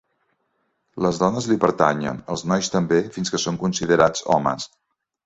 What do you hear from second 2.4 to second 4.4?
nois també, fins que són considerats